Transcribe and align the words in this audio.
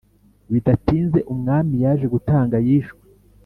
Bidatinze, 0.51 1.19
Umwami 1.33 1.75
yaje 1.83 2.05
gutanga 2.13 2.55
yishwe 2.67 3.01